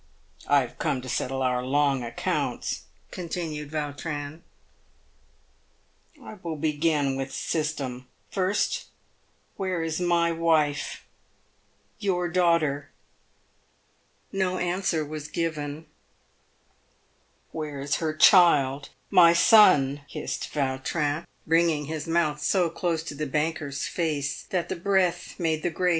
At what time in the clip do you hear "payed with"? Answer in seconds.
25.45-25.73